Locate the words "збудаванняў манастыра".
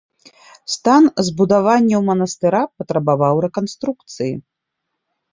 1.27-2.61